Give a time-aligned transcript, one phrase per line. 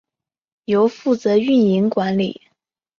[0.65, 2.41] 由负责运营管理。